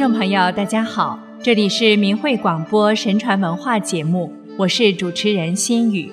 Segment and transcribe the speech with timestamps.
[0.00, 6.10] 众朋友，大家好，这里是明慧广播神传文化节目，我是主持人心雨。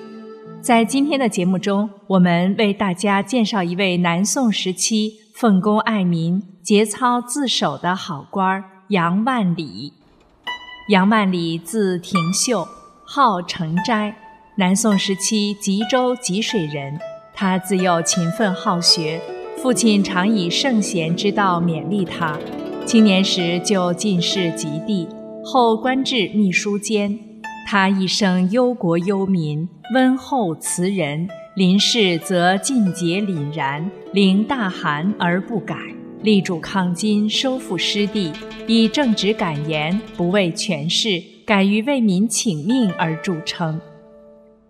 [0.60, 9.94] 在今天的节目中，我们为大家介绍一位南宋时期奉公爱民、节操自守的好官杨万里。
[10.90, 12.68] 杨万里字廷秀，
[13.06, 14.14] 号成斋，
[14.58, 16.98] 南宋时期吉州吉水人。
[17.32, 19.18] 他自幼勤奋好学，
[19.56, 22.38] 父亲常以圣贤之道勉励他。
[22.88, 25.06] 青年时就进士及第，
[25.44, 27.18] 后官至秘书监。
[27.66, 35.76] 他一生忧国忧民，温厚慈仁，临事则尽节凛然，临大寒而不改，
[36.22, 38.32] 力主抗金，收复失地，
[38.66, 43.78] 以正直敢言，不畏权势，敢于为民请命而著称。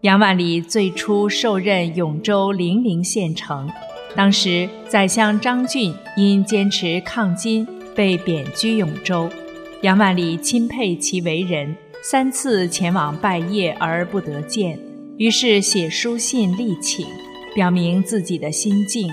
[0.00, 3.70] 杨万里最初受任永州零陵县城，
[4.16, 7.64] 当时宰相张俊因坚持抗金。
[7.98, 9.28] 被贬居永州，
[9.82, 14.78] 杨万里钦佩其为人，三次前往拜谒而不得见，
[15.16, 17.04] 于是写书信力请，
[17.56, 19.10] 表明自己的心境。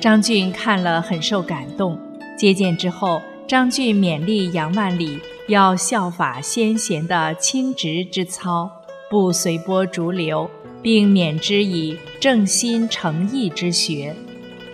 [0.00, 2.00] 张俊看了很受感动，
[2.34, 8.70] 接见之后，张俊勉励杨万里要效法先贤的清直之操，
[9.10, 14.16] 不随波逐流，并勉之以正心诚意之学。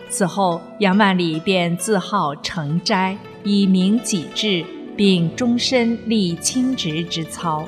[0.08, 3.18] 此后，杨万里便自号成斋。
[3.50, 4.62] 以明己志，
[4.94, 7.66] 并终身立清直之操。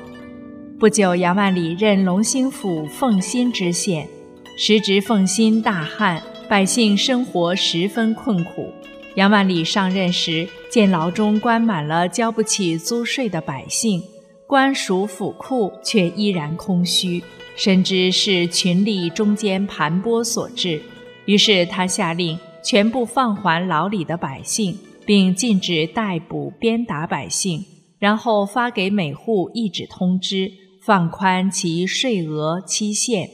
[0.78, 4.06] 不久，杨万里任龙兴府奉新知县。
[4.58, 8.70] 时值奉新大旱，百姓生活十分困苦。
[9.14, 14.02] 杨万里上任时，见牢中关满了交不起租税的百姓，
[14.46, 17.24] 官署府库却依然空虚，
[17.56, 20.82] 深知是群吏中间盘剥所致。
[21.24, 24.76] 于是他下令全部放还牢里的百姓。
[25.10, 27.64] 并禁止逮捕、鞭打百姓，
[27.98, 30.52] 然后发给每户一纸通知，
[30.84, 33.28] 放宽其税额期限。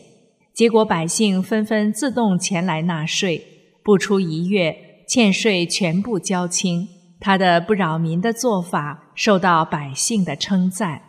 [0.55, 3.45] 结果百姓纷纷自动前来纳税，
[3.85, 4.75] 不出一月，
[5.07, 6.89] 欠税全部交清。
[7.21, 11.03] 他的不扰民的做法受到百姓的称赞。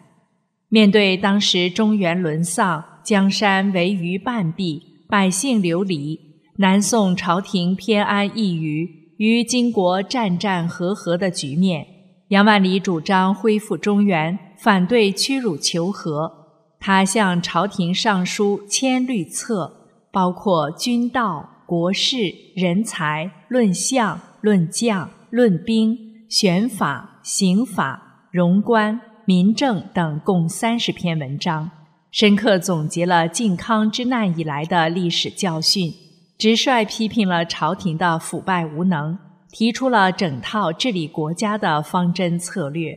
[0.68, 6.20] 面对当时中原沦丧，江山为于半壁，百姓流离，
[6.58, 9.07] 南宋朝廷偏安一隅。
[9.18, 11.86] 于金国战战和和的局面，
[12.30, 16.32] 杨万里主张恢复中原，反对屈辱求和。
[16.80, 25.98] 他向朝廷上书千虑策，包括军道、国事、人才、论相、论将、论兵、
[26.30, 31.72] 选法、刑法、荣官、民政等共三十篇文章，
[32.12, 35.92] 深刻总结了靖康之难以来的历史教训。
[36.38, 39.18] 直率批评了朝廷的腐败无能，
[39.52, 42.96] 提出了整套治理国家的方针策略。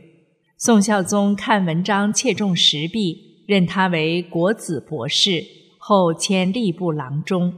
[0.57, 5.43] 宋孝宗看文章切中时弊，任他为国子博士，
[5.79, 7.51] 后迁吏部郎中。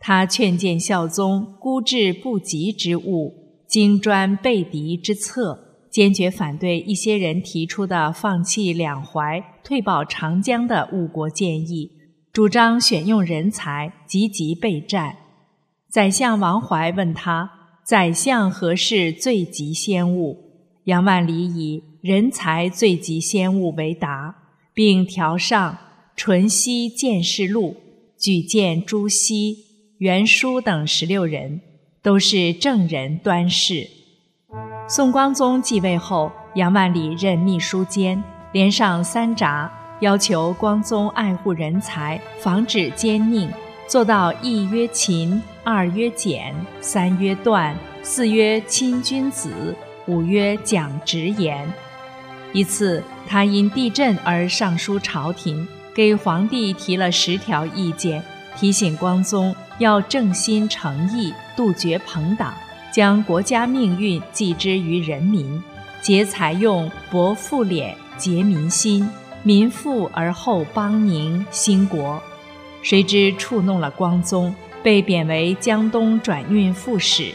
[0.00, 5.58] 他劝谏孝宗孤置不及之物，精专备敌之策，
[5.90, 11.97] 坚决反对一些人提出的放弃两淮、退保长江的误国建议。
[12.38, 15.16] 主张选用人才，积极备战。
[15.88, 17.50] 宰相王怀问他
[17.82, 20.38] ：“宰相何事最急先务？”
[20.86, 24.36] 杨万里以“人才最急先务”为答，
[24.72, 25.72] 并调上
[26.14, 27.74] 《淳熙见事录》，
[28.22, 29.56] 举荐朱熹、
[29.98, 31.60] 袁舒等十六人，
[32.00, 33.84] 都是正人端士。
[34.88, 38.22] 宋光宗继位后，杨万里任秘书监，
[38.52, 39.74] 连上三札。
[40.00, 43.48] 要求光宗爱护人才，防止奸佞，
[43.88, 49.74] 做到一曰勤，二曰俭，三曰断，四曰亲君子，
[50.06, 51.66] 五曰讲直言。
[52.52, 58.22] 一次，他因地震而上书朝廷，给皇帝提了十条意见，
[58.56, 62.54] 提醒光宗要正心诚意，杜绝朋党，
[62.92, 65.60] 将国家命运寄之于人民，
[66.00, 69.08] 竭采用，博富敛，结民心。
[69.44, 72.20] 民富而后邦宁兴国，
[72.82, 77.32] 谁知触弄了光宗，被贬为江东转运副使。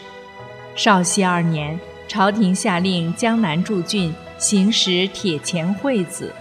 [0.76, 6.34] 绍熙二年，朝廷下令江南驻郡行使铁钱会子，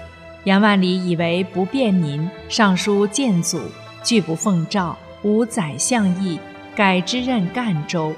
[0.44, 3.61] 杨万里以为不便民，上书谏阻，
[4.03, 6.38] 拒不奉诏，无宰相意，
[6.75, 8.12] 改之任赣州。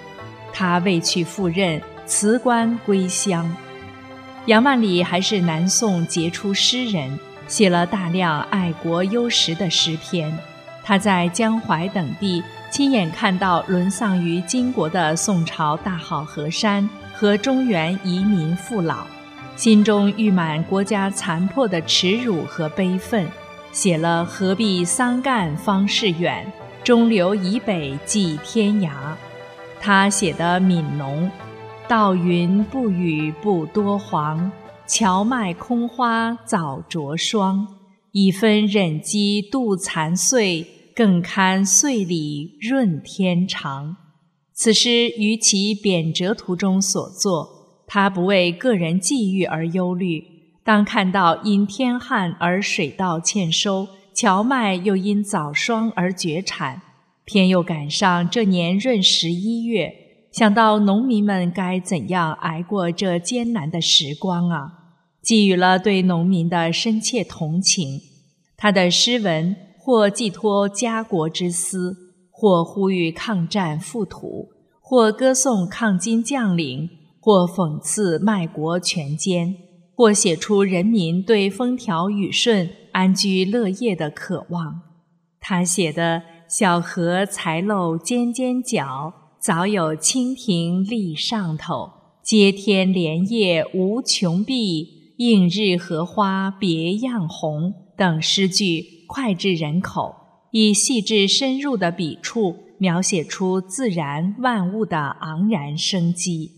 [0.52, 3.55] 他未去赴任，辞官归乡。
[4.46, 7.19] 杨万里还是南宋杰出诗人。
[7.46, 10.37] 写了大量爱国忧时的诗篇。
[10.82, 19.06] 他在江淮等地亲眼看到沦丧于金国的宋朝大好河山和中原移民父老，
[19.56, 23.26] 心中郁满国家残破的耻辱和悲愤，
[23.73, 26.44] 写了“何必桑干方是远，
[26.82, 28.91] 中流以北寄天涯”。
[29.81, 31.31] 他写的悯农，
[31.87, 34.50] 道云不雨不多黄，
[34.86, 37.66] 荞麦空花早着霜。
[38.12, 43.96] 一分忍饥度残岁，更堪岁里润天长。
[44.52, 50.22] 此诗于其贬谪途中所作，他不为个人际遇而忧虑，
[50.62, 56.82] 当看到因天旱而水稻欠收，荞麦又因早霜而绝产。
[57.25, 60.03] 偏又赶上这年闰十一月，
[60.34, 64.72] 想到农民们该怎样挨过这艰难的时光啊，
[65.22, 68.00] 寄予了对农民的深切同情。
[68.56, 71.96] 他的诗文或寄托家国之思，
[72.32, 74.48] 或呼吁抗战复土，
[74.81, 76.90] 或歌颂抗金将领，
[77.20, 79.54] 或讽刺卖国权奸，
[79.94, 84.82] 或写出人民对风调雨顺、安居乐业的渴望。
[85.38, 86.22] 他写的。
[86.46, 89.12] 小荷才露尖尖角，
[89.44, 91.91] 早有蜻蜓立上头。
[92.23, 97.75] 接天莲叶无穷碧，映日荷花别样红。
[97.94, 100.14] 等诗句脍炙人口，
[100.52, 106.50] 以细致深入的笔触描写出自然万物的昂然生机。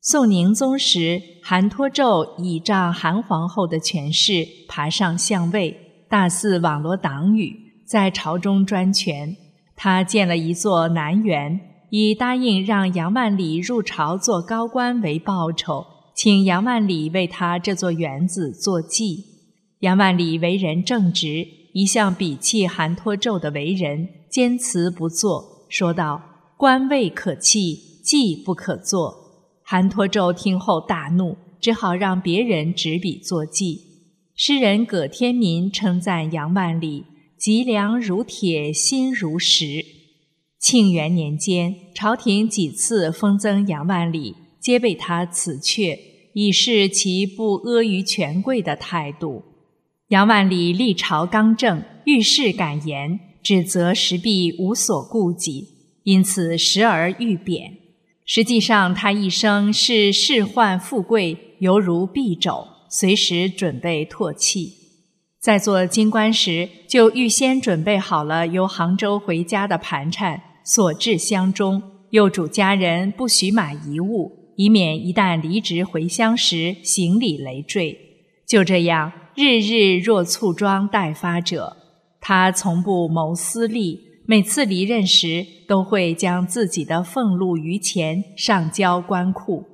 [0.00, 5.76] 宋宁宗时，韩托胄倚仗韩皇后的权势，爬上相位，
[6.08, 7.54] 大肆网罗党羽。
[7.86, 9.36] 在朝中专权，
[9.76, 19.24] 他建了一座南园，以答应让杨万里入朝做高官为报酬，请杨万里为他这座园子做祭。
[19.80, 26.20] 杨万里为人正直，一向鄙弃韩托胄的为人，坚持不做，说道
[26.58, 29.14] ：“官位可弃，祭不可做。”
[29.64, 33.80] 韩托胄听后大怒，只好让别人执笔作记。
[34.34, 37.04] 诗人葛天民称赞杨万里。
[37.36, 39.84] 脊梁如铁，心如石。
[40.58, 45.98] 庆元年间，朝廷几次封赠杨万里，皆被他辞却，
[46.34, 49.44] 以示其不阿谀权贵的态度。
[50.08, 55.68] 杨万里历朝刚正，遇事敢言，指责时弊无所顾忌，
[56.02, 57.78] 因此时而遇贬。
[58.24, 64.74] 实际上，他一生是仕宦富贵，犹如敝帚，随时准备唾弃。
[65.40, 77.98] 在做京官时，就预先准备好了由杭州回家的盘缠，锁置箱中，又嘱家人不许买遗物，以免一旦离职回乡时行李累赘。
[78.46, 81.74] 就这样，日日若簇装待发者。
[82.20, 89.64] 他从不谋私利，每次离任时都会将自己的俸禄余钱上交官库。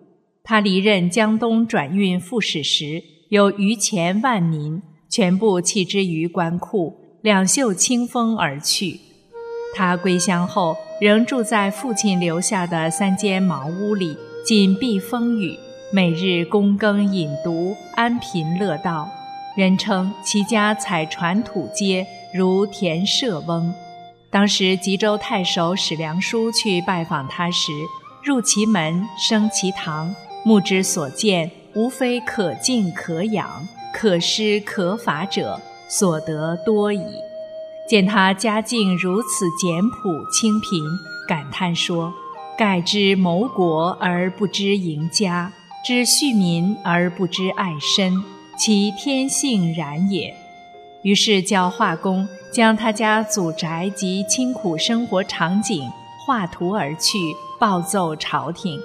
[0.45, 4.81] 他离任江东转运副使时，有余钱万民。
[5.11, 9.01] 全部弃之于官库，两袖清风而去。
[9.75, 14.17] 他归乡后，仍住在父亲留下的三间茅屋里，
[14.47, 15.59] 紧闭风雨，
[15.93, 19.09] 每日躬耕饮读，安贫乐道。
[19.57, 23.73] 人称其家采传土阶，如田舍翁。
[24.31, 27.71] 当时吉州太守史良书去拜访他时，
[28.25, 30.15] 入其门，升其堂，
[30.45, 33.49] 目之所见，无非可敬可仰。
[33.93, 37.05] 可施可法者，所得多矣。
[37.87, 40.83] 见他家境如此简朴清贫，
[41.29, 42.13] 感叹说
[42.57, 45.53] ：“盖知谋国而不知营家，
[45.85, 48.25] 知恤民而不知爱身，
[48.59, 50.35] 其天性然也。”
[51.05, 55.87] 于是叫画工将他家祖宅及清苦生活场景
[56.27, 57.19] 画图而去，
[57.61, 58.81] 报奏朝廷。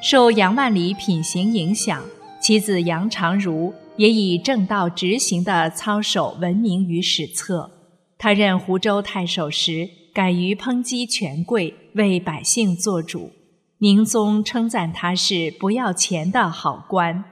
[0.00, 2.02] 受杨万里品行影响，
[2.40, 3.74] 其子杨长儒。
[3.98, 7.68] 也以正道直行的操守闻名于史册。
[8.18, 13.30] 他任湖州太守时，敢于抨击权贵，为百姓做主。
[13.78, 17.24] 宁宗称赞他是不要钱的好官。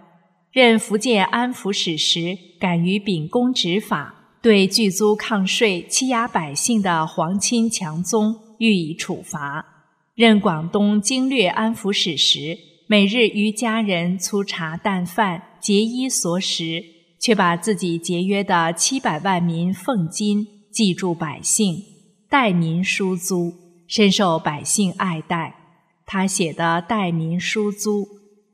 [0.52, 9.66] 任福建安抚使时，敢于秉公执法，对拒租抗税、欺压百姓的皇亲强宗予以处罚。
[10.14, 15.42] 任广东经略安抚使时，每日与家人粗茶淡饭。
[15.58, 16.84] 节衣缩食，
[17.18, 21.82] 却把自己节约的七百万民俸金记住百姓，
[22.28, 23.54] 代民输租，
[23.88, 25.56] 深受百姓爱戴。
[26.04, 28.02] 他写的《代民输租》，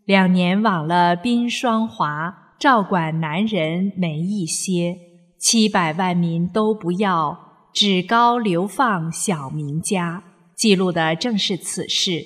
[0.04, 4.96] 两年往了宾霜华，照管男人没一些，
[5.36, 7.36] 七百万民都不要，
[7.74, 10.22] 只高流放小民家，
[10.54, 12.24] 记录的正是此事。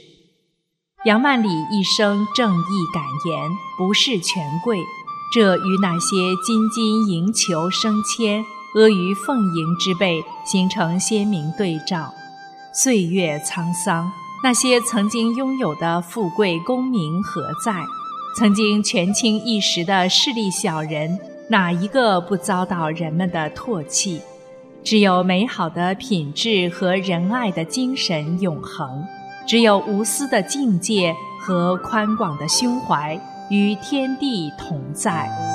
[1.06, 4.76] 杨万里一生正义敢言，不是权贵，
[5.32, 8.44] 这与那些斤斤营求升迁、
[8.76, 12.12] 阿谀奉迎之辈形成鲜明对照。
[12.74, 14.12] 岁月沧桑，
[14.44, 17.82] 那些曾经拥有的富贵功名何在？
[18.38, 21.18] 曾经权倾一时的势利小人，
[21.48, 24.20] 哪一个不遭到人们的唾弃？
[24.84, 29.02] 只有美好的品质和仁爱的精神永恒。
[29.48, 33.18] 只有无私的境界和宽广的胸怀，
[33.48, 35.45] 与天地同在。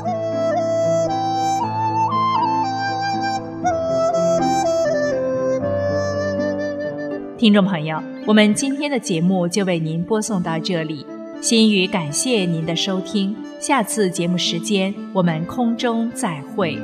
[7.42, 11.04] 听众朋友，我们今天的节目就为您播送到这里，
[11.42, 16.78] 心语感谢您的收听，下次节目时间我们空中再会。